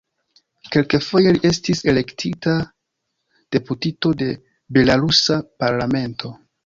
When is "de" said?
4.23-4.31